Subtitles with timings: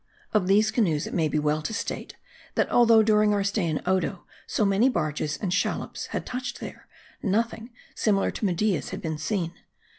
[0.33, 2.15] Of these canoes, it may be well to state,
[2.55, 6.87] that although during our stay in Odo, so many barges and shallops had touched there,
[7.21, 9.53] nothing similar to Media's had been seen.